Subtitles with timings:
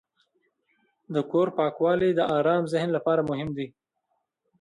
[1.13, 3.67] د کور پاکوالی د آرام ذهن لپاره مهم دی.